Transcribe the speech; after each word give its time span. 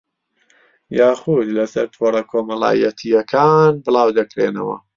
یاخوود 0.99 1.47
لەسەر 1.57 1.85
تۆڕە 1.93 2.21
کۆمەڵایەتییەکان 2.31 3.71
بڵاودەکرێنەوە 3.83 4.77